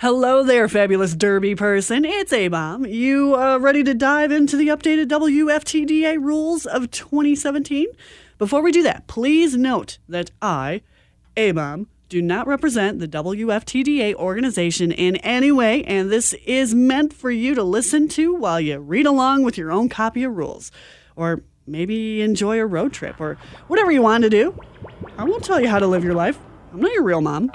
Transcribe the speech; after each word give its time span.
Hello 0.00 0.42
there, 0.42 0.66
fabulous 0.66 1.14
derby 1.14 1.54
person. 1.54 2.06
It's 2.06 2.32
A 2.32 2.48
Bomb. 2.48 2.86
You 2.86 3.36
uh, 3.36 3.58
ready 3.58 3.84
to 3.84 3.92
dive 3.92 4.32
into 4.32 4.56
the 4.56 4.68
updated 4.68 5.08
WFTDA 5.08 6.18
rules 6.18 6.64
of 6.64 6.90
2017? 6.90 7.86
Before 8.38 8.62
we 8.62 8.72
do 8.72 8.82
that, 8.82 9.06
please 9.08 9.58
note 9.58 9.98
that 10.08 10.30
I, 10.40 10.80
A 11.36 11.52
Bomb, 11.52 11.86
do 12.08 12.22
not 12.22 12.46
represent 12.46 12.98
the 12.98 13.08
WFTDA 13.08 14.14
organization 14.14 14.90
in 14.90 15.16
any 15.16 15.52
way, 15.52 15.84
and 15.84 16.10
this 16.10 16.32
is 16.46 16.74
meant 16.74 17.12
for 17.12 17.30
you 17.30 17.54
to 17.54 17.62
listen 17.62 18.08
to 18.08 18.34
while 18.34 18.58
you 18.58 18.78
read 18.78 19.04
along 19.04 19.42
with 19.42 19.58
your 19.58 19.70
own 19.70 19.90
copy 19.90 20.24
of 20.24 20.34
rules. 20.34 20.72
Or 21.14 21.42
maybe 21.66 22.22
enjoy 22.22 22.58
a 22.58 22.64
road 22.64 22.94
trip, 22.94 23.20
or 23.20 23.36
whatever 23.66 23.92
you 23.92 24.00
want 24.00 24.24
to 24.24 24.30
do. 24.30 24.58
I 25.18 25.24
won't 25.24 25.44
tell 25.44 25.60
you 25.60 25.68
how 25.68 25.78
to 25.78 25.86
live 25.86 26.04
your 26.04 26.14
life. 26.14 26.38
I'm 26.72 26.80
not 26.80 26.90
your 26.94 27.02
real 27.02 27.20
mom. 27.20 27.50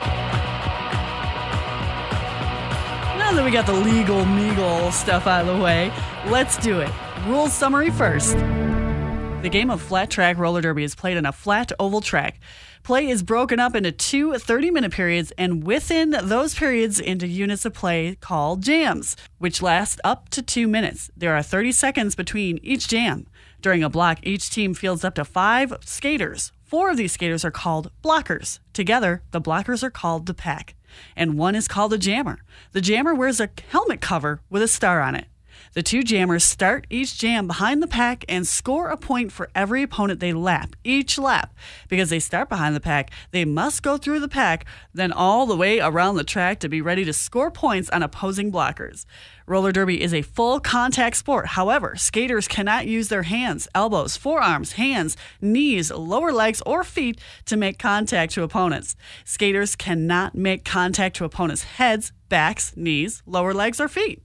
That 3.35 3.43
we 3.43 3.51
got 3.51 3.65
the 3.65 3.73
legal 3.73 4.23
meagle 4.23 4.93
stuff 4.93 5.27
out 5.27 5.45
of 5.45 5.57
the 5.57 5.61
way, 5.61 5.91
let's 6.27 6.55
do 6.55 6.79
it. 6.79 6.89
Rules 7.27 7.51
summary 7.51 7.91
first. 7.91 8.37
The 8.37 9.49
game 9.51 9.69
of 9.69 9.81
flat 9.81 10.09
track 10.09 10.37
roller 10.37 10.61
derby 10.61 10.85
is 10.85 10.95
played 10.95 11.17
on 11.17 11.25
a 11.25 11.33
flat 11.33 11.73
oval 11.77 11.99
track. 11.99 12.39
Play 12.83 13.09
is 13.09 13.23
broken 13.23 13.59
up 13.59 13.75
into 13.75 13.91
two 13.91 14.35
30 14.35 14.71
minute 14.71 14.93
periods 14.93 15.33
and 15.37 15.65
within 15.65 16.11
those 16.11 16.55
periods 16.55 16.97
into 16.97 17.27
units 17.27 17.65
of 17.65 17.73
play 17.73 18.15
called 18.21 18.63
jams, 18.63 19.17
which 19.37 19.61
last 19.61 19.99
up 20.05 20.29
to 20.29 20.41
two 20.41 20.65
minutes. 20.65 21.11
There 21.17 21.35
are 21.35 21.43
30 21.43 21.73
seconds 21.73 22.15
between 22.15 22.57
each 22.63 22.87
jam. 22.87 23.27
During 23.61 23.83
a 23.83 23.89
block, 23.89 24.19
each 24.23 24.49
team 24.49 24.73
fields 24.73 25.03
up 25.03 25.15
to 25.15 25.25
five 25.25 25.73
skaters. 25.81 26.53
Four 26.63 26.89
of 26.89 26.95
these 26.95 27.11
skaters 27.11 27.43
are 27.43 27.51
called 27.51 27.91
blockers. 28.01 28.59
Together, 28.71 29.23
the 29.31 29.41
blockers 29.41 29.83
are 29.83 29.91
called 29.91 30.25
the 30.25 30.33
pack 30.33 30.73
and 31.15 31.37
one 31.37 31.55
is 31.55 31.67
called 31.67 31.93
a 31.93 31.97
jammer. 31.97 32.39
The 32.71 32.81
jammer 32.81 33.13
wears 33.13 33.39
a 33.39 33.49
helmet 33.69 34.01
cover 34.01 34.41
with 34.49 34.61
a 34.61 34.67
star 34.67 35.01
on 35.01 35.15
it. 35.15 35.27
The 35.75 35.83
two 35.83 36.03
jammers 36.03 36.45
start 36.45 36.87
each 36.89 37.19
jam 37.19 37.47
behind 37.47 37.83
the 37.83 37.87
pack 37.87 38.23
and 38.29 38.47
score 38.47 38.87
a 38.87 38.95
point 38.95 39.33
for 39.33 39.49
every 39.53 39.83
opponent 39.83 40.21
they 40.21 40.31
lap, 40.31 40.73
each 40.85 41.17
lap. 41.17 41.53
Because 41.89 42.09
they 42.09 42.21
start 42.21 42.47
behind 42.47 42.77
the 42.77 42.79
pack, 42.79 43.11
they 43.31 43.43
must 43.43 43.83
go 43.83 43.97
through 43.97 44.21
the 44.21 44.29
pack, 44.29 44.65
then 44.93 45.11
all 45.11 45.45
the 45.45 45.57
way 45.57 45.81
around 45.81 46.15
the 46.15 46.23
track 46.23 46.61
to 46.61 46.69
be 46.69 46.79
ready 46.79 47.03
to 47.03 47.11
score 47.11 47.51
points 47.51 47.89
on 47.89 48.03
opposing 48.03 48.53
blockers. 48.53 49.05
Roller 49.47 49.73
derby 49.73 50.01
is 50.01 50.13
a 50.13 50.21
full 50.21 50.61
contact 50.61 51.17
sport. 51.17 51.47
However, 51.47 51.97
skaters 51.97 52.47
cannot 52.47 52.87
use 52.87 53.09
their 53.09 53.23
hands, 53.23 53.67
elbows, 53.75 54.15
forearms, 54.15 54.73
hands, 54.73 55.17
knees, 55.41 55.91
lower 55.91 56.31
legs, 56.31 56.61
or 56.65 56.85
feet 56.85 57.19
to 57.47 57.57
make 57.57 57.77
contact 57.77 58.31
to 58.35 58.43
opponents. 58.43 58.95
Skaters 59.25 59.75
cannot 59.75 60.35
make 60.35 60.63
contact 60.63 61.17
to 61.17 61.25
opponents' 61.25 61.63
heads, 61.63 62.13
backs, 62.29 62.77
knees, 62.77 63.21
lower 63.25 63.53
legs, 63.53 63.81
or 63.81 63.89
feet. 63.89 64.24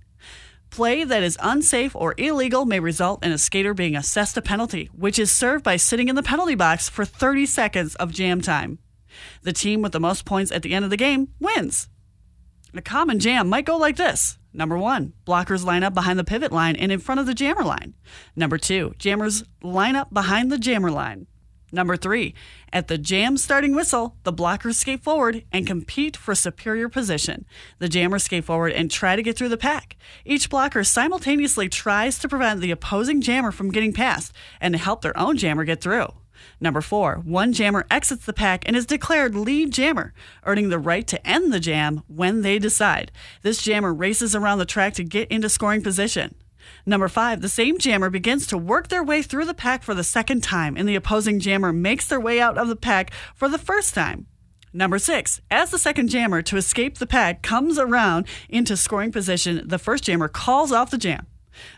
Play 0.71 1.03
that 1.03 1.25
is 1.25 1.37
unsafe 1.43 1.97
or 1.97 2.15
illegal 2.17 2.65
may 2.65 2.79
result 2.79 3.25
in 3.25 3.33
a 3.33 3.39
skater 3.39 3.75
being 3.75 3.97
assessed 3.97 4.37
a 4.37 4.43
penalty, 4.43 4.89
which 4.95 5.19
is 5.19 5.31
served 5.33 5.65
by 5.65 5.77
sitting 5.77 6.09
in 6.09 6.15
the 6.15 6.23
penalty 6.23 6.55
box 6.55 6.89
for 6.89 7.05
30 7.05 7.45
seconds 7.47 7.97
of 7.97 8.13
jam 8.13 8.41
time. 8.41 8.79
The 9.43 9.53
team 9.53 9.83
with 9.83 9.91
the 9.91 9.99
most 9.99 10.25
points 10.25 10.53
at 10.53 10.63
the 10.63 10.73
end 10.73 10.85
of 10.85 10.91
the 10.91 10.97
game 10.97 11.29
wins. 11.41 11.89
A 12.73 12.81
common 12.81 13.19
jam 13.19 13.49
might 13.49 13.65
go 13.65 13.77
like 13.77 13.97
this. 13.97 14.39
Number 14.53 14.79
one, 14.79 15.13
blockers 15.27 15.65
line 15.65 15.83
up 15.83 15.93
behind 15.93 16.21
the 16.21 16.25
pivot 16.25 16.53
line 16.53 16.77
and 16.77 16.93
in 16.93 17.01
front 17.01 17.21
of 17.21 17.27
the 17.27 17.35
jammer 17.35 17.65
line. 17.65 17.95
Number 18.37 18.57
two, 18.57 18.95
jammers 18.97 19.43
line 19.63 19.97
up 19.97 20.15
behind 20.15 20.53
the 20.53 20.59
jammer 20.59 20.93
line. 20.93 21.27
Number 21.73 21.97
three, 21.97 22.35
at 22.73 22.89
the 22.89 22.99
jam 22.99 23.37
starting 23.37 23.75
whistle, 23.75 24.17
the 24.25 24.33
blockers 24.33 24.75
skate 24.75 25.03
forward 25.03 25.45
and 25.53 25.67
compete 25.67 26.17
for 26.17 26.35
superior 26.35 26.89
position. 26.89 27.45
The 27.79 27.89
jammers 27.89 28.25
skate 28.25 28.45
forward 28.45 28.73
and 28.73 28.91
try 28.91 29.15
to 29.15 29.23
get 29.23 29.37
through 29.37 29.51
the 29.51 29.57
pack. 29.57 29.97
Each 30.25 30.51
blocker 30.51 30.83
simultaneously 30.83 31.69
tries 31.69 32.19
to 32.19 32.29
prevent 32.29 32.61
the 32.61 32.73
opposing 32.73 33.21
jammer 33.21 33.53
from 33.53 33.71
getting 33.71 33.93
past 33.93 34.33
and 34.61 34.75
to 34.75 34.79
help 34.79 35.03
their 35.03 35.17
own 35.19 35.37
jammer 35.37 35.65
get 35.65 35.81
through. 35.81 36.09
Number 36.61 36.81
four, 36.81 37.17
one 37.25 37.53
jammer 37.53 37.87
exits 37.91 38.25
the 38.25 38.33
pack 38.33 38.67
and 38.67 38.75
is 38.75 38.87
declared 38.87 39.35
lead 39.35 39.73
jammer, 39.73 40.13
earning 40.45 40.71
the 40.71 40.79
right 40.79 41.07
to 41.07 41.27
end 41.27 41.53
the 41.53 41.61
jam 41.61 42.03
when 42.07 42.43
they 42.43 42.59
decide. 42.59 43.13
This 43.43 43.63
jammer 43.63 43.95
races 43.95 44.35
around 44.35 44.59
the 44.59 44.65
track 44.65 44.95
to 44.95 45.05
get 45.05 45.31
into 45.31 45.49
scoring 45.49 45.83
position. 45.83 46.35
Number 46.87 47.09
five, 47.09 47.41
the 47.41 47.49
same 47.49 47.79
jammer 47.79 48.11
begins 48.11 48.47
to 48.49 48.59
work 48.59 48.89
their 48.89 49.05
way 49.05 49.23
through 49.23 49.45
the 49.45 49.55
pack 49.55 49.83
for 49.83 49.95
the 49.95 50.05
second 50.05 50.43
time, 50.43 50.77
and 50.77 50.89
the 50.89 50.97
opposing 50.97 51.41
jammer 51.41 51.73
makes 51.73 52.07
their 52.07 52.21
way 52.21 52.41
out 52.41 52.59
of 52.59 52.69
the 52.69 52.77
pack 52.77 53.13
for 53.35 53.49
the 53.49 53.59
first 53.59 53.95
time. 53.95 54.27
Number 54.73 54.99
six, 54.99 55.41
as 55.51 55.71
the 55.71 55.79
second 55.79 56.09
jammer 56.09 56.43
to 56.43 56.57
escape 56.57 56.99
the 56.99 57.07
pack 57.07 57.43
comes 57.43 57.79
around 57.79 58.27
into 58.49 58.77
scoring 58.77 59.11
position, 59.11 59.63
the 59.67 59.79
first 59.79 60.05
jammer 60.05 60.29
calls 60.29 60.71
off 60.71 60.91
the 60.91 60.99
jam. 60.99 61.27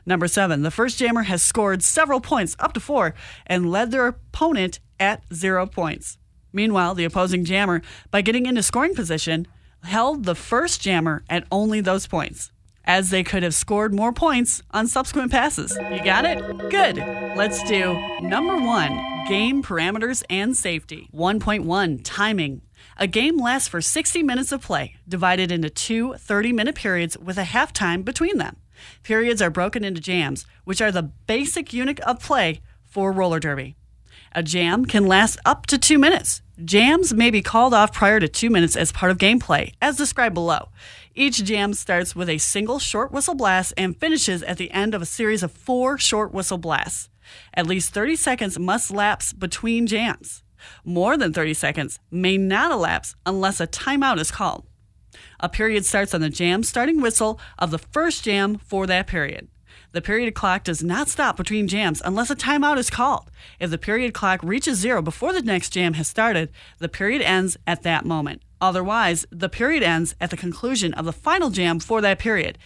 Number 0.04 0.28
seven, 0.28 0.62
the 0.62 0.70
first 0.70 0.98
jammer 0.98 1.22
has 1.22 1.42
scored 1.42 1.82
several 1.82 2.20
points, 2.20 2.54
up 2.58 2.74
to 2.74 2.80
four, 2.80 3.14
and 3.46 3.70
led 3.70 3.90
their 3.90 4.06
opponent 4.06 4.78
at 5.00 5.22
zero 5.32 5.66
points. 5.66 6.18
Meanwhile, 6.52 6.94
the 6.94 7.06
opposing 7.06 7.46
jammer, 7.46 7.80
by 8.10 8.20
getting 8.20 8.44
into 8.44 8.62
scoring 8.62 8.94
position, 8.94 9.48
held 9.84 10.24
the 10.24 10.34
first 10.34 10.82
jammer 10.82 11.24
at 11.30 11.46
only 11.50 11.80
those 11.80 12.06
points 12.06 12.52
as 12.84 13.10
they 13.10 13.22
could 13.22 13.42
have 13.42 13.54
scored 13.54 13.94
more 13.94 14.12
points 14.12 14.62
on 14.70 14.86
subsequent 14.86 15.30
passes. 15.30 15.76
You 15.90 16.02
got 16.04 16.24
it? 16.24 16.38
Good. 16.70 16.96
Let's 17.36 17.62
do 17.64 17.94
number 18.20 18.56
one 18.56 19.12
game 19.28 19.62
parameters 19.62 20.22
and 20.28 20.56
safety. 20.56 21.08
1.1 21.14 22.00
timing. 22.02 22.62
A 22.96 23.06
game 23.06 23.38
lasts 23.38 23.68
for 23.68 23.80
60 23.80 24.22
minutes 24.22 24.52
of 24.52 24.62
play, 24.62 24.96
divided 25.08 25.52
into 25.52 25.70
two 25.70 26.14
30 26.14 26.52
minute 26.52 26.74
periods 26.74 27.16
with 27.16 27.38
a 27.38 27.44
halftime 27.44 28.04
between 28.04 28.38
them. 28.38 28.56
Periods 29.02 29.40
are 29.40 29.50
broken 29.50 29.84
into 29.84 30.00
jams, 30.00 30.46
which 30.64 30.80
are 30.80 30.92
the 30.92 31.02
basic 31.02 31.72
unit 31.72 32.00
of 32.00 32.20
play 32.20 32.60
for 32.84 33.12
roller 33.12 33.40
derby. 33.40 33.76
A 34.34 34.42
jam 34.42 34.86
can 34.86 35.06
last 35.06 35.38
up 35.44 35.66
to 35.66 35.76
two 35.76 35.98
minutes. 35.98 36.40
Jams 36.64 37.12
may 37.12 37.30
be 37.30 37.42
called 37.42 37.74
off 37.74 37.92
prior 37.92 38.18
to 38.18 38.28
two 38.28 38.48
minutes 38.48 38.76
as 38.76 38.90
part 38.90 39.12
of 39.12 39.18
gameplay, 39.18 39.74
as 39.82 39.96
described 39.96 40.32
below. 40.32 40.70
Each 41.14 41.44
jam 41.44 41.74
starts 41.74 42.16
with 42.16 42.30
a 42.30 42.38
single 42.38 42.78
short 42.78 43.12
whistle 43.12 43.34
blast 43.34 43.74
and 43.76 43.94
finishes 43.94 44.42
at 44.42 44.56
the 44.56 44.70
end 44.70 44.94
of 44.94 45.02
a 45.02 45.06
series 45.06 45.42
of 45.42 45.52
four 45.52 45.98
short 45.98 46.32
whistle 46.32 46.56
blasts. 46.56 47.10
At 47.52 47.66
least 47.66 47.92
30 47.92 48.16
seconds 48.16 48.58
must 48.58 48.90
lapse 48.90 49.34
between 49.34 49.86
jams. 49.86 50.42
More 50.82 51.18
than 51.18 51.34
30 51.34 51.52
seconds 51.52 51.98
may 52.10 52.38
not 52.38 52.72
elapse 52.72 53.14
unless 53.26 53.60
a 53.60 53.66
timeout 53.66 54.18
is 54.18 54.30
called. 54.30 54.66
A 55.40 55.48
period 55.50 55.84
starts 55.84 56.14
on 56.14 56.22
the 56.22 56.30
jam 56.30 56.62
starting 56.62 57.02
whistle 57.02 57.38
of 57.58 57.70
the 57.70 57.78
first 57.78 58.24
jam 58.24 58.56
for 58.56 58.86
that 58.86 59.06
period. 59.06 59.48
The 59.92 60.00
period 60.00 60.34
clock 60.34 60.64
does 60.64 60.82
not 60.82 61.08
stop 61.08 61.36
between 61.36 61.68
jams 61.68 62.02
unless 62.04 62.30
a 62.30 62.36
timeout 62.36 62.78
is 62.78 62.90
called. 62.90 63.30
If 63.60 63.70
the 63.70 63.78
period 63.78 64.14
clock 64.14 64.40
reaches 64.42 64.78
zero 64.78 65.02
before 65.02 65.32
the 65.32 65.42
next 65.42 65.70
jam 65.70 65.94
has 65.94 66.08
started, 66.08 66.50
the 66.78 66.88
period 66.88 67.22
ends 67.22 67.56
at 67.66 67.82
that 67.82 68.04
moment. 68.04 68.42
Otherwise, 68.60 69.26
the 69.30 69.48
period 69.48 69.82
ends 69.82 70.14
at 70.20 70.30
the 70.30 70.36
conclusion 70.36 70.94
of 70.94 71.04
the 71.04 71.12
final 71.12 71.50
jam 71.50 71.80
for 71.80 72.00
that 72.00 72.18
period. 72.18 72.58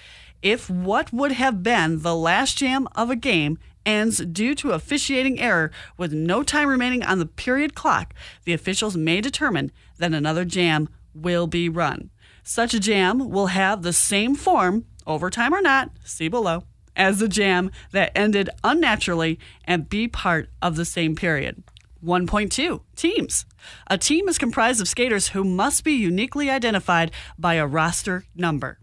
If 0.42 0.68
what 0.68 1.12
would 1.12 1.32
have 1.32 1.62
been 1.62 2.02
the 2.02 2.14
last 2.14 2.58
jam 2.58 2.86
of 2.94 3.10
a 3.10 3.16
game 3.16 3.58
ends 3.86 4.18
due 4.18 4.54
to 4.56 4.72
officiating 4.72 5.40
error 5.40 5.70
with 5.96 6.12
no 6.12 6.42
time 6.42 6.68
remaining 6.68 7.02
on 7.02 7.18
the 7.18 7.26
period 7.26 7.74
clock, 7.74 8.12
the 8.44 8.52
officials 8.52 8.96
may 8.96 9.20
determine 9.20 9.72
that 9.98 10.12
another 10.12 10.44
jam 10.44 10.88
will 11.14 11.46
be 11.46 11.68
run. 11.68 12.10
Such 12.42 12.74
a 12.74 12.80
jam 12.80 13.30
will 13.30 13.48
have 13.48 13.82
the 13.82 13.92
same 13.92 14.34
form, 14.34 14.84
overtime 15.06 15.54
or 15.54 15.62
not, 15.62 15.90
see 16.04 16.28
below, 16.28 16.64
as 16.96 17.18
the 17.18 17.28
jam 17.28 17.70
that 17.92 18.12
ended 18.14 18.50
unnaturally 18.64 19.38
and 19.64 19.88
be 19.88 20.08
part 20.08 20.48
of 20.60 20.76
the 20.76 20.84
same 20.84 21.14
period. 21.14 21.62
1.2 22.04 22.80
Teams. 22.94 23.46
A 23.88 23.98
team 23.98 24.28
is 24.28 24.38
comprised 24.38 24.80
of 24.80 24.88
skaters 24.88 25.28
who 25.28 25.44
must 25.44 25.84
be 25.84 25.92
uniquely 25.92 26.48
identified 26.48 27.10
by 27.38 27.54
a 27.54 27.66
roster 27.66 28.24
number. 28.34 28.78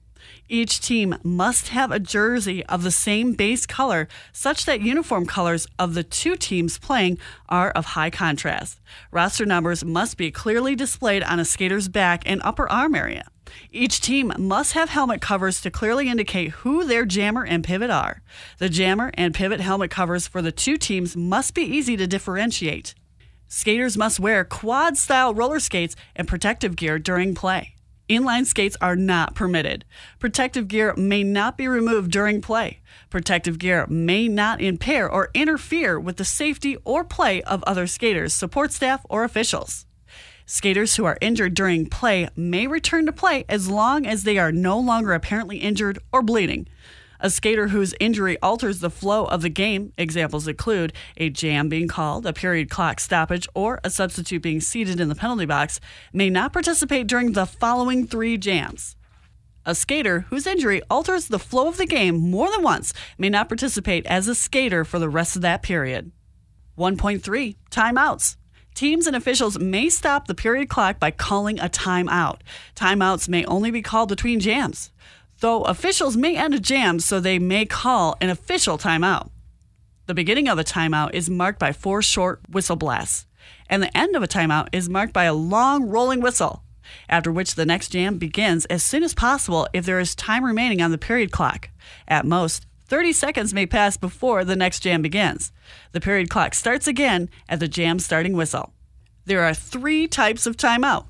Each 0.50 0.80
team 0.80 1.16
must 1.24 1.70
have 1.70 1.92
a 1.92 2.00
jersey 2.00 2.66
of 2.66 2.84
the 2.84 2.92
same 2.92 3.34
base 3.34 3.66
color, 3.66 4.08
such 4.32 4.66
that 4.66 4.82
uniform 4.82 5.26
colors 5.26 5.68
of 5.80 5.94
the 5.94 6.04
two 6.04 6.36
teams 6.36 6.78
playing 6.78 7.18
are 7.50 7.72
of 7.72 7.86
high 7.86 8.10
contrast. 8.10 8.80
Roster 9.12 9.46
numbers 9.46 9.84
must 9.84 10.18
be 10.18 10.32
clearly 10.32 10.76
displayed 10.76 11.24
on 11.24 11.40
a 11.40 11.46
skater's 11.46 11.88
back 11.88 12.24
and 12.26 12.42
upper 12.44 12.70
arm 12.70 12.94
area. 12.94 13.26
Each 13.72 14.00
team 14.00 14.34
must 14.38 14.74
have 14.74 14.90
helmet 14.90 15.22
covers 15.22 15.62
to 15.62 15.72
clearly 15.72 16.10
indicate 16.10 16.52
who 16.52 16.86
their 16.86 17.06
jammer 17.06 17.46
and 17.46 17.64
pivot 17.64 17.90
are. 17.90 18.22
The 18.60 18.70
jammer 18.70 19.12
and 19.16 19.34
pivot 19.34 19.60
helmet 19.60 19.92
covers 19.92 20.28
for 20.28 20.42
the 20.42 20.52
two 20.52 20.78
teams 20.78 21.16
must 21.16 21.54
be 21.54 21.64
easy 21.64 21.98
to 21.98 22.08
differentiate. 22.08 22.96
Skaters 23.48 23.98
must 23.98 24.20
wear 24.20 24.44
quad 24.44 24.98
style 24.98 25.34
roller 25.34 25.60
skates 25.60 25.96
and 26.16 26.28
protective 26.28 26.76
gear 26.76 26.98
during 26.98 27.36
play. 27.36 27.76
Inline 28.10 28.46
skates 28.46 28.76
are 28.82 28.96
not 28.96 29.34
permitted. 29.34 29.86
Protective 30.20 30.68
gear 30.68 30.94
may 30.96 31.24
not 31.24 31.58
be 31.58 31.68
removed 31.68 32.12
during 32.12 32.42
play. 32.42 32.82
Protective 33.10 33.60
gear 33.60 33.88
may 33.88 34.28
not 34.28 34.62
impair 34.62 35.10
or 35.10 35.30
interfere 35.34 36.00
with 36.00 36.18
the 36.18 36.26
safety 36.26 36.78
or 36.84 37.04
play 37.04 37.42
of 37.44 37.64
other 37.64 37.88
skaters, 37.88 38.34
support 38.34 38.74
staff, 38.74 39.06
or 39.10 39.24
officials. 39.24 39.86
Skaters 40.46 40.96
who 40.96 41.06
are 41.06 41.18
injured 41.22 41.54
during 41.54 41.86
play 41.86 42.28
may 42.36 42.68
return 42.68 43.06
to 43.06 43.14
play 43.14 43.46
as 43.48 43.70
long 43.70 44.06
as 44.06 44.24
they 44.24 44.38
are 44.38 44.52
no 44.52 44.78
longer 44.78 45.14
apparently 45.14 45.58
injured 45.58 46.00
or 46.12 46.22
bleeding. 46.22 46.68
A 47.22 47.30
skater 47.30 47.70
whose 47.70 47.96
injury 48.02 48.38
alters 48.42 48.82
the 48.82 48.90
flow 48.90 49.24
of 49.24 49.42
the 49.42 49.50
game, 49.50 49.94
examples 49.98 50.46
include 50.46 50.92
a 51.16 51.30
jam 51.30 51.70
being 51.70 51.88
called, 51.88 52.26
a 52.26 52.34
period 52.34 52.70
clock 52.70 53.00
stoppage, 53.00 53.48
or 53.54 53.80
a 53.86 53.90
substitute 53.90 54.42
being 54.42 54.60
seated 54.60 55.00
in 55.00 55.08
the 55.08 55.16
penalty 55.16 55.46
box, 55.46 55.80
may 56.12 56.30
not 56.30 56.52
participate 56.52 57.08
during 57.08 57.32
the 57.32 57.46
following 57.46 58.06
three 58.06 58.38
jams. 58.38 58.98
A 59.66 59.74
skater 59.74 60.26
whose 60.30 60.46
injury 60.46 60.82
alters 60.90 61.30
the 61.30 61.40
flow 61.40 61.70
of 61.70 61.78
the 61.78 61.86
game 61.86 62.18
more 62.18 62.52
than 62.52 62.62
once 62.62 62.94
may 63.18 63.30
not 63.30 63.48
participate 63.48 64.06
as 64.06 64.28
a 64.28 64.36
skater 64.36 64.84
for 64.84 65.00
the 65.00 65.08
rest 65.08 65.38
of 65.38 65.42
that 65.44 65.64
period. 65.64 66.12
1.3 66.78 67.56
Timeouts. 67.72 68.36
Teams 68.74 69.06
and 69.06 69.16
officials 69.16 69.60
may 69.60 69.90
stop 69.90 70.28
the 70.28 70.34
period 70.34 70.70
clock 70.70 71.00
by 71.00 71.12
calling 71.12 71.60
a 71.60 71.70
timeout. 71.70 72.40
Timeouts 72.76 73.30
may 73.30 73.46
only 73.46 73.70
be 73.70 73.82
called 73.82 74.10
between 74.10 74.40
jams, 74.40 74.92
though 75.40 75.64
officials 75.64 76.18
may 76.18 76.36
end 76.36 76.56
a 76.56 76.60
jam, 76.60 77.00
so 77.00 77.20
they 77.20 77.38
may 77.38 77.66
call 77.66 78.16
an 78.20 78.30
official 78.30 78.78
timeout. 78.78 79.30
The 80.08 80.14
beginning 80.14 80.50
of 80.50 80.58
a 80.58 80.64
timeout 80.64 81.14
is 81.14 81.30
marked 81.30 81.60
by 81.60 81.72
four 81.72 82.02
short 82.02 82.42
whistle 82.50 82.76
blasts, 82.76 83.28
and 83.70 83.82
the 83.82 83.96
end 83.98 84.16
of 84.16 84.24
a 84.24 84.28
timeout 84.28 84.70
is 84.72 84.90
marked 84.90 85.14
by 85.14 85.26
a 85.26 85.34
long 85.34 85.88
rolling 85.88 86.20
whistle, 86.20 86.64
after 87.08 87.32
which 87.32 87.56
the 87.56 87.66
next 87.66 87.90
jam 87.90 88.18
begins 88.18 88.66
as 88.66 88.84
soon 88.84 89.04
as 89.04 89.14
possible 89.14 89.68
if 89.72 89.86
there 89.86 90.00
is 90.00 90.16
time 90.16 90.44
remaining 90.44 90.82
on 90.82 90.92
the 90.92 90.98
period 90.98 91.32
clock. 91.32 91.70
At 92.08 92.26
most, 92.26 92.66
30 92.94 93.12
seconds 93.12 93.56
may 93.56 93.66
pass 93.66 93.98
before 93.98 94.46
the 94.46 94.56
next 94.56 94.82
jam 94.82 95.02
begins. 95.02 95.52
The 95.94 96.00
period 96.00 96.30
clock 96.30 96.54
starts 96.54 96.88
again 96.88 97.28
at 97.50 97.60
the 97.60 97.68
jam 97.68 97.98
starting 97.98 98.34
whistle. 98.34 98.72
There 99.26 99.42
are 99.42 99.56
three 99.56 100.08
types 100.08 100.46
of 100.46 100.58
timeout 100.58 101.08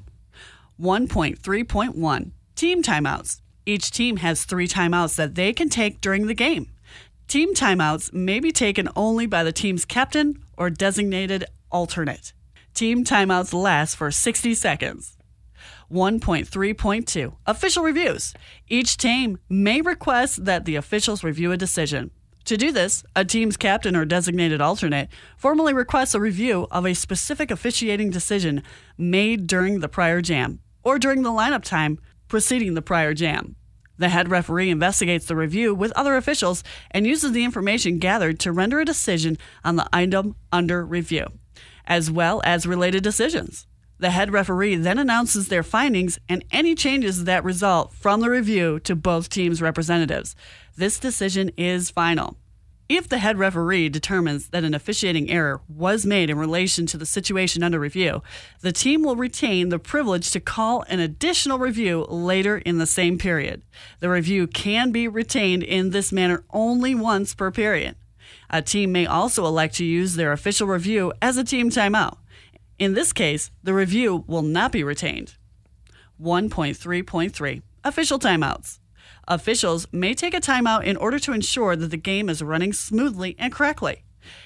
1.3.1 0.79 2.31
Team 2.55 2.83
timeouts. 2.83 3.41
Each 3.65 3.91
team 3.91 4.15
has 4.17 4.45
three 4.45 4.65
timeouts 4.65 5.17
that 5.17 5.35
they 5.35 5.51
can 5.51 5.67
take 5.67 5.99
during 5.99 6.27
the 6.27 6.33
game. 6.33 6.71
Team 7.27 7.53
timeouts 7.53 8.13
may 8.13 8.39
be 8.39 8.53
taken 8.53 8.87
only 8.95 9.25
by 9.25 9.43
the 9.43 9.51
team's 9.51 9.83
captain 9.83 10.41
or 10.55 10.69
designated 10.69 11.43
alternate. 11.69 12.31
Team 12.73 13.03
timeouts 13.03 13.53
last 13.53 13.97
for 13.97 14.09
60 14.09 14.53
seconds. 14.53 15.12
1.3.2 15.93 17.35
Official 17.45 17.83
reviews. 17.83 18.33
Each 18.67 18.97
team 18.97 19.37
may 19.47 19.79
request 19.79 20.43
that 20.45 20.65
the 20.65 20.75
officials 20.75 21.23
review 21.23 21.51
a 21.51 21.57
decision. 21.57 22.09
To 22.45 22.57
do 22.57 22.71
this, 22.71 23.03
a 23.15 23.23
team's 23.23 23.55
captain 23.55 23.95
or 23.95 24.03
designated 24.03 24.59
alternate 24.59 25.07
formally 25.37 25.71
requests 25.71 26.15
a 26.15 26.19
review 26.19 26.67
of 26.71 26.85
a 26.85 26.95
specific 26.95 27.51
officiating 27.51 28.09
decision 28.09 28.63
made 28.97 29.45
during 29.45 29.79
the 29.79 29.87
prior 29.87 30.19
jam 30.19 30.59
or 30.83 30.97
during 30.97 31.21
the 31.21 31.29
lineup 31.29 31.63
time 31.63 31.99
preceding 32.27 32.73
the 32.73 32.81
prior 32.81 33.13
jam. 33.13 33.55
The 33.97 34.09
head 34.09 34.31
referee 34.31 34.71
investigates 34.71 35.27
the 35.27 35.35
review 35.35 35.75
with 35.75 35.93
other 35.95 36.17
officials 36.17 36.63
and 36.89 37.05
uses 37.05 37.31
the 37.31 37.43
information 37.43 37.99
gathered 37.99 38.39
to 38.39 38.51
render 38.51 38.79
a 38.79 38.85
decision 38.85 39.37
on 39.63 39.75
the 39.75 39.87
item 39.93 40.35
under 40.51 40.83
review, 40.83 41.27
as 41.85 42.09
well 42.09 42.41
as 42.43 42.65
related 42.65 43.03
decisions. 43.03 43.67
The 43.99 44.09
head 44.09 44.31
referee 44.33 44.75
then 44.75 44.97
announces 44.97 45.47
their 45.47 45.63
findings 45.63 46.19
and 46.27 46.43
any 46.51 46.75
changes 46.75 47.23
that 47.23 47.43
result 47.43 47.93
from 47.93 48.19
the 48.21 48.29
review 48.29 48.79
to 48.81 48.95
both 48.95 49.29
teams' 49.29 49.61
representatives. 49.61 50.35
This 50.75 50.99
decision 50.99 51.51
is 51.57 51.89
final. 51.89 52.37
If 52.89 53.07
the 53.07 53.19
head 53.19 53.39
referee 53.39 53.89
determines 53.89 54.49
that 54.49 54.65
an 54.65 54.73
officiating 54.73 55.31
error 55.31 55.61
was 55.69 56.05
made 56.05 56.29
in 56.29 56.37
relation 56.37 56.85
to 56.87 56.97
the 56.97 57.05
situation 57.05 57.63
under 57.63 57.79
review, 57.79 58.21
the 58.61 58.73
team 58.73 59.03
will 59.03 59.15
retain 59.15 59.69
the 59.69 59.79
privilege 59.79 60.31
to 60.31 60.41
call 60.41 60.83
an 60.89 60.99
additional 60.99 61.57
review 61.57 62.05
later 62.09 62.57
in 62.57 62.79
the 62.79 62.85
same 62.85 63.17
period. 63.17 63.61
The 63.99 64.09
review 64.09 64.47
can 64.47 64.91
be 64.91 65.07
retained 65.07 65.63
in 65.63 65.91
this 65.91 66.11
manner 66.11 66.43
only 66.51 66.93
once 66.93 67.33
per 67.33 67.51
period. 67.51 67.95
A 68.49 68.61
team 68.61 68.91
may 68.91 69.05
also 69.05 69.45
elect 69.45 69.75
to 69.75 69.85
use 69.85 70.15
their 70.15 70.31
official 70.31 70.67
review 70.67 71.13
as 71.21 71.37
a 71.37 71.43
team 71.43 71.69
timeout. 71.69 72.17
In 72.79 72.93
this 72.93 73.13
case, 73.13 73.51
the 73.61 73.73
review 73.73 74.23
will 74.27 74.41
not 74.41 74.71
be 74.71 74.83
retained. 74.83 75.35
1.3.3 76.21 77.61
Official 77.83 78.17
timeouts. 78.19 78.79
Officials 79.27 79.87
may 79.91 80.13
take 80.13 80.33
a 80.33 80.41
timeout 80.41 80.83
in 80.83 80.97
order 80.97 81.19
to 81.19 81.33
ensure 81.33 81.75
that 81.75 81.87
the 81.87 81.97
game 81.97 82.29
is 82.29 82.41
running 82.41 82.73
smoothly 82.73 83.35
and 83.37 83.53
correctly. 83.53 84.03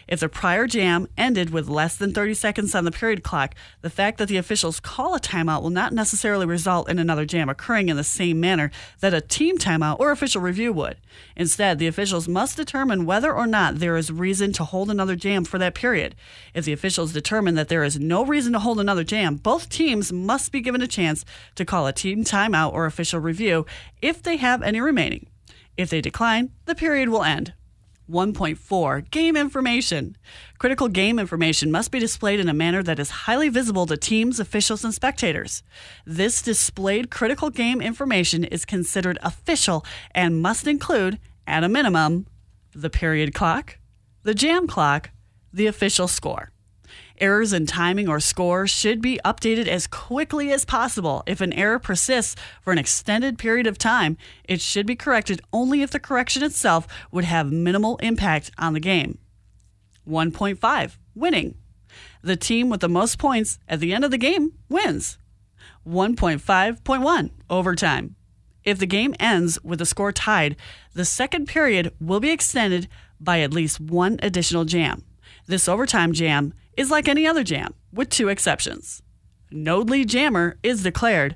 If 0.08 0.20
the 0.20 0.30
prior 0.30 0.68
jam 0.68 1.08
ended 1.18 1.50
with 1.50 1.68
less 1.68 1.96
than 1.96 2.14
30 2.14 2.34
seconds 2.34 2.76
on 2.76 2.86
the 2.86 2.92
period 2.92 3.24
clock, 3.24 3.56
the 3.82 3.90
fact 3.90 4.18
that 4.18 4.28
the 4.28 4.38
officials 4.38 4.80
call 4.80 5.16
a 5.16 5.20
timeout 5.20 5.62
will 5.62 5.70
not 5.70 5.94
necessarily 5.94 6.46
result 6.46 6.90
in 6.90 7.00
another 7.00 7.26
jam 7.26 7.50
occurring 7.50 7.90
in 7.90 7.98
the 7.98 8.04
same 8.04 8.40
manner 8.40 8.72
that 9.00 9.14
a 9.14 9.22
team 9.22 9.58
timeout 9.58 10.00
or 10.00 10.12
official 10.12 10.42
review 10.42 10.72
would. 10.74 10.98
Instead, 11.36 11.80
the 11.80 11.88
officials 11.88 12.28
must 12.28 12.58
determine 12.58 13.06
whether 13.06 13.34
or 13.34 13.48
not 13.48 13.76
there 13.76 13.98
is 13.98 14.12
reason 14.12 14.52
to 14.54 14.64
hold 14.64 14.90
another 14.90 15.16
jam 15.16 15.44
for 15.44 15.58
that 15.58 15.76
period. 15.76 16.16
If 16.54 16.66
the 16.66 16.74
officials 16.74 17.14
determine 17.14 17.56
that 17.56 17.70
there 17.70 17.84
is 17.84 18.00
no 18.00 18.26
reason 18.26 18.54
to 18.54 18.60
hold 18.60 18.80
another 18.80 19.04
jam, 19.04 19.36
both 19.36 19.70
teams 19.70 20.12
must 20.12 20.52
be 20.52 20.62
given 20.62 20.82
a 20.82 20.88
chance 20.88 21.26
to 21.56 21.66
call 21.66 21.88
a 21.88 21.94
team 21.94 22.24
timeout 22.24 22.74
or 22.74 22.86
official 22.86 23.20
review 23.20 23.66
if 24.02 24.24
they 24.24 24.38
have 24.38 24.62
any 24.62 24.82
remaining. 24.82 25.28
If 25.78 25.92
they 25.92 26.02
decline, 26.02 26.52
the 26.66 26.76
period 26.76 27.10
will 27.10 27.24
end. 27.24 27.54
1.4 28.10 29.10
Game 29.12 29.36
information. 29.36 30.18
Critical 30.58 30.88
game 30.88 31.20
information 31.20 31.72
must 31.72 31.92
be 31.92 32.00
displayed 32.00 32.40
in 32.40 32.50
a 32.50 32.54
manner 32.54 32.82
that 32.84 33.00
is 33.00 33.10
highly 33.10 33.50
visible 33.50 33.86
to 33.86 33.98
teams, 33.98 34.40
officials, 34.40 34.84
and 34.84 34.94
spectators. 34.94 35.64
This 36.06 36.42
displayed 36.42 37.12
critical 37.12 37.50
game 37.50 37.82
information 37.82 38.44
is 38.44 38.66
considered 38.66 39.20
official 39.22 39.86
and 40.12 40.42
must 40.42 40.68
include, 40.68 41.20
at 41.46 41.64
a 41.64 41.70
minimum, 41.70 42.28
the 42.74 42.90
period 42.90 43.34
clock, 43.34 43.78
the 44.24 44.34
jam 44.34 44.68
clock, 44.68 45.12
the 45.54 45.68
official 45.68 46.08
score. 46.08 46.52
Errors 47.20 47.52
in 47.52 47.66
timing 47.66 48.08
or 48.08 48.20
score 48.20 48.68
should 48.68 49.02
be 49.02 49.20
updated 49.26 49.68
as 49.68 49.88
quickly 49.88 50.52
as 50.52 50.66
possible. 50.66 51.24
If 51.26 51.42
an 51.42 51.52
error 51.54 51.80
persists 51.80 52.36
for 52.62 52.72
an 52.72 52.78
extended 52.78 53.40
period 53.40 53.66
of 53.66 53.80
time, 53.80 54.18
it 54.44 54.62
should 54.62 54.86
be 54.86 54.96
corrected 54.96 55.42
only 55.52 55.82
if 55.82 55.90
the 55.90 56.00
correction 56.00 56.44
itself 56.44 56.88
would 57.12 57.24
have 57.24 57.52
minimal 57.52 57.98
impact 57.98 58.52
on 58.60 58.74
the 58.74 58.80
game. 58.80 59.18
1.5 60.08 60.98
Winning. 61.16 61.56
The 62.22 62.36
team 62.36 62.70
with 62.70 62.82
the 62.82 62.90
most 62.90 63.18
points 63.18 63.58
at 63.68 63.80
the 63.80 63.94
end 63.94 64.06
of 64.06 64.12
the 64.12 64.18
game 64.20 64.54
wins. 64.70 65.18
1.5.1 65.88 67.32
Overtime. 67.50 68.16
If 68.64 68.78
the 68.78 68.86
game 68.86 69.16
ends 69.20 69.58
with 69.64 69.80
the 69.80 69.86
score 69.86 70.12
tied, 70.12 70.56
the 70.94 71.06
second 71.06 71.48
period 71.48 71.94
will 72.00 72.20
be 72.20 72.32
extended 72.32 72.88
by 73.20 73.40
at 73.40 73.54
least 73.54 73.80
one 73.80 74.20
additional 74.22 74.66
jam. 74.66 75.04
This 75.48 75.68
overtime 75.70 76.12
jam 76.12 76.54
is 76.78 76.92
like 76.92 77.08
any 77.08 77.28
other 77.28 77.44
jam, 77.44 77.74
with 77.92 78.10
two 78.10 78.30
exceptions. 78.30 79.02
No 79.52 79.80
lead 79.80 80.10
jammer 80.10 80.58
is 80.64 80.84
declared. 80.84 81.36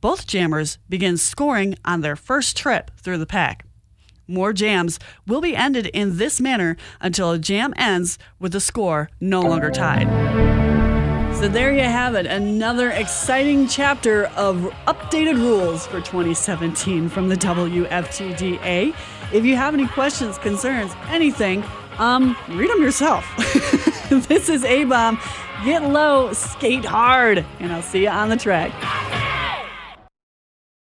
Both 0.00 0.26
jammers 0.26 0.78
begin 0.88 1.16
scoring 1.16 1.76
on 1.84 2.02
their 2.02 2.16
first 2.16 2.56
trip 2.56 2.90
through 2.98 3.18
the 3.18 3.26
pack. 3.26 3.64
More 4.28 4.52
jams 4.52 4.98
will 5.26 5.40
be 5.40 5.56
ended 5.56 5.86
in 5.86 6.18
this 6.18 6.40
manner 6.40 6.76
until 7.00 7.32
a 7.32 7.38
jam 7.38 7.72
ends 7.76 8.18
with 8.38 8.52
the 8.52 8.60
score 8.60 9.10
no 9.20 9.40
longer 9.40 9.70
tied. 9.70 10.08
So 11.36 11.48
there 11.48 11.72
you 11.72 11.82
have 11.82 12.14
it, 12.14 12.26
another 12.26 12.90
exciting 12.90 13.66
chapter 13.66 14.26
of 14.36 14.58
updated 14.86 15.36
rules 15.38 15.86
for 15.86 16.00
2017 16.00 17.08
from 17.08 17.28
the 17.28 17.36
WFTDA. 17.36 18.94
If 19.32 19.44
you 19.44 19.56
have 19.56 19.74
any 19.74 19.88
questions, 19.88 20.38
concerns, 20.38 20.92
anything, 21.08 21.64
um, 21.98 22.36
read 22.48 22.70
them 22.70 22.82
yourself. 22.82 23.26
this 24.28 24.48
is 24.48 24.64
A 24.64 24.84
Bomb. 24.84 25.18
Get 25.64 25.82
low, 25.84 26.32
skate 26.32 26.84
hard, 26.84 27.44
and 27.60 27.72
I'll 27.72 27.82
see 27.82 28.02
you 28.02 28.08
on 28.08 28.28
the 28.28 28.36
track. 28.36 28.72